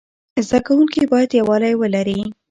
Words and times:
زده 0.47 0.59
کوونکي 0.67 1.01
باید 1.11 1.29
یووالی 1.39 1.73
ولري. 1.77 2.19